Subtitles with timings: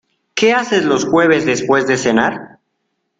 [0.33, 2.57] ¿Qué haces los jueves después de cenar?